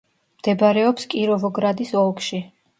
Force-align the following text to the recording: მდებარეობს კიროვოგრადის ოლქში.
მდებარეობს 0.39 1.05
კიროვოგრადის 1.13 1.95
ოლქში. 2.09 2.45